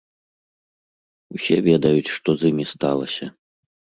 Усе 1.35 1.57
ведаюць, 1.67 2.13
што 2.15 2.29
з 2.39 2.53
імі 2.53 2.65
сталася. 2.73 3.25